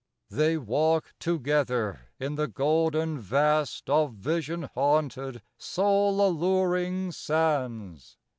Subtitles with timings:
[0.31, 8.17] 58 Ill They walk together in the golden vast Of vision haunted, soul alluring sands.